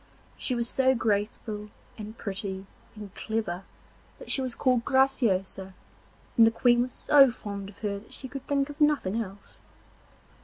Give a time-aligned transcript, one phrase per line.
[0.35, 2.65] She was so graceful and pretty
[2.95, 3.65] and clever
[4.17, 5.75] that she was called Graciosa,
[6.35, 9.59] and the Queen was so fond of her that she could think of nothing else.